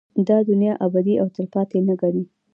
[0.27, 2.23] دا دنيا ابدي او تلپاتې نه گڼي